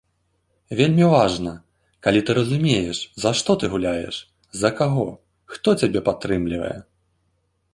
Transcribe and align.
Вельмі 0.77 1.05
важна, 1.15 1.51
калі 2.07 2.23
ты 2.29 2.35
разумееш, 2.39 3.01
за 3.25 3.33
што 3.41 3.57
ты 3.65 3.69
гуляеш, 3.75 4.15
за 4.63 4.69
каго, 4.81 5.07
хто 5.57 5.75
цябе 5.83 5.99
падтрымлівае. 6.09 6.75